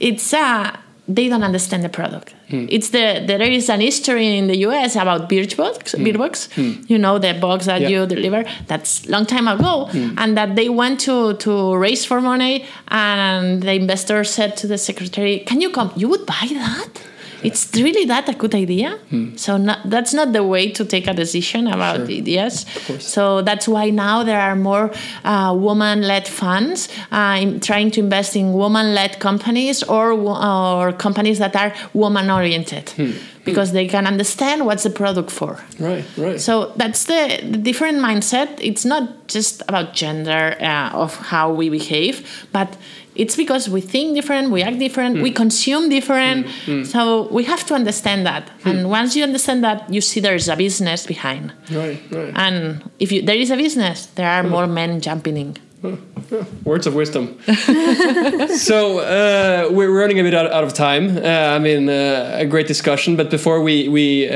[0.00, 0.74] it's uh,
[1.08, 2.34] they don't understand the product.
[2.50, 2.66] Hmm.
[2.68, 6.04] It's the there is an history in the US about Birchbox, hmm.
[6.06, 6.34] Birchbox.
[6.54, 6.72] Hmm.
[6.86, 7.88] You know the box that Yeah.
[7.92, 8.44] you deliver.
[8.66, 9.88] That's long time ago,
[10.22, 14.78] and that they went to to raise for money, and the investor said to the
[14.78, 15.90] secretary, "Can you come?
[15.96, 16.90] You would buy that."
[17.42, 18.98] It's really that a good idea?
[19.36, 22.06] So not, that's not the way to take a decision about Sure.
[22.06, 22.66] ideas.
[23.00, 24.90] So that's why now there are more
[25.24, 31.54] uh, woman-led funds uh, in trying to invest in woman-led companies or or companies that
[31.56, 32.92] are woman-oriented
[33.44, 35.58] because they can understand what's the product for.
[35.78, 36.40] Right, right.
[36.40, 38.48] So that's the, the different mindset.
[38.60, 42.76] It's not just about gender uh, of how we behave, but
[43.18, 45.36] it's because we think different, we act different, we hmm.
[45.36, 46.46] consume different.
[46.46, 46.78] Hmm.
[46.78, 46.84] Hmm.
[46.84, 48.50] So we have to understand that.
[48.64, 51.52] And once you understand that, you see there's a business behind.
[51.70, 52.32] Right, right.
[52.36, 55.56] And if you, there is a business, there are more men jumping in.
[56.64, 57.38] Words of wisdom.
[58.56, 61.16] so uh, we're running a bit out, out of time.
[61.16, 63.16] Uh, I mean, uh, a great discussion.
[63.16, 64.32] But before we we uh,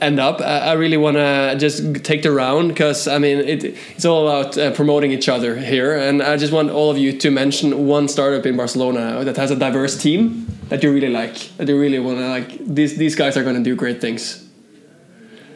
[0.00, 3.64] end up, I, I really want to just take the round because I mean, it,
[3.94, 5.98] it's all about uh, promoting each other here.
[5.98, 9.50] And I just want all of you to mention one startup in Barcelona that has
[9.50, 11.36] a diverse team that you really like.
[11.58, 12.58] That you really want to like.
[12.58, 14.49] These these guys are going to do great things.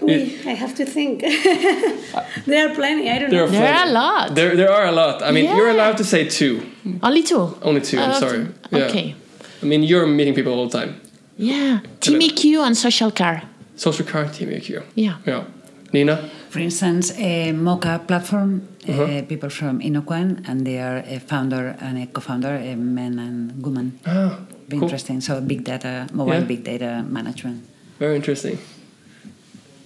[0.07, 1.21] Wait, I have to think.
[2.47, 3.11] there are plenty.
[3.11, 3.47] I don't There know.
[3.47, 4.35] are, There are a lot.
[4.35, 5.23] There, there are a lot.
[5.23, 6.63] I mean, you're allowed to say two.
[7.03, 7.57] Only two.
[7.63, 7.99] Only two.
[7.99, 8.47] I'm Uh, sorry.
[8.71, 8.85] Yeah.
[8.87, 9.15] Okay.
[9.63, 11.01] I mean, you're meeting people all the time.
[11.37, 11.81] Yeah.
[12.01, 13.43] Timmy Q and Social Car.
[13.77, 14.83] Social car team AQ.
[14.95, 15.17] Yeah.
[15.27, 15.45] Yeah.
[15.93, 16.17] Nina.
[16.51, 19.03] For instance, a Mocha platform, Uh-huh.
[19.05, 23.63] uh, people from Inoquan, and they are a founder and a co-founder, a man and
[23.65, 23.99] woman.
[24.07, 24.39] Ah,
[24.69, 24.83] Very cool.
[24.83, 25.21] interesting.
[25.23, 26.47] So big data, mobile Yeah.
[26.53, 27.59] big data management.
[27.99, 28.59] Very interesting.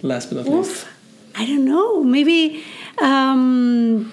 [0.02, 0.86] Last but not least.
[1.34, 2.02] I don't know.
[2.02, 2.64] Maybe
[2.98, 4.12] um,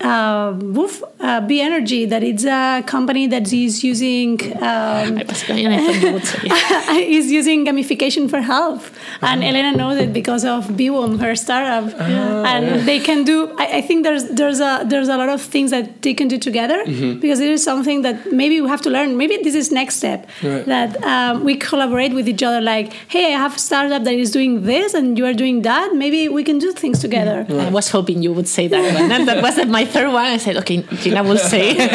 [0.00, 2.04] uh, Woof uh, B Energy.
[2.06, 6.24] That it's a company that is using um, I was going, I thought you would
[6.24, 7.10] say.
[7.18, 8.90] is using gamification for health.
[9.22, 11.92] And Helena knows it because of BWOM, her startup.
[12.00, 13.54] and they can do.
[13.58, 16.38] I, I think there's there's a there's a lot of things that they can do
[16.38, 16.84] together
[17.20, 19.16] because it is something that maybe we have to learn.
[19.16, 20.64] Maybe this is next step Right.
[20.66, 22.60] that um, we collaborate with each other.
[22.60, 25.94] Like, hey, I have a startup that is doing this, and you are doing that.
[25.94, 27.46] Maybe we can do things together.
[27.48, 29.24] I was hoping you would say that one.
[29.26, 30.26] That wasn't my third one.
[30.26, 31.74] I said, okay, Gina will say.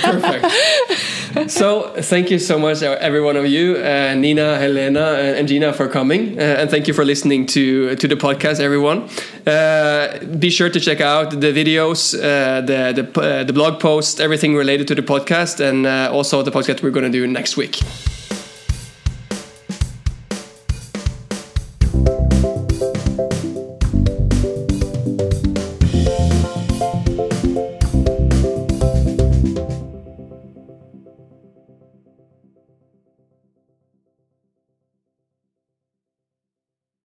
[0.00, 1.50] Perfect.
[1.50, 5.48] so, thank you so much, uh, every one of you, uh, Nina, Helena, and, and
[5.48, 6.38] Gina, for coming.
[6.38, 9.08] Uh, and thank you for listening to, to the podcast, everyone.
[9.46, 14.20] Uh, be sure to check out the videos, uh, the, the, uh, the blog post,
[14.20, 17.56] everything related to the podcast, and uh, also the podcast we're going to do next
[17.56, 17.80] week.